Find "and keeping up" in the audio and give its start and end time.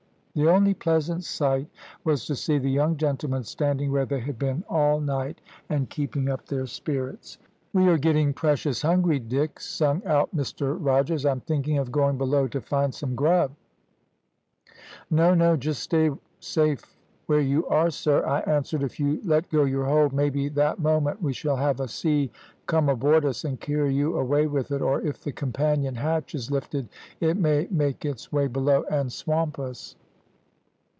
5.67-6.45